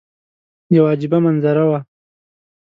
یوه 0.75 0.89
عجیبه 0.93 1.17
منظره 1.25 1.63
وه. 1.69 1.79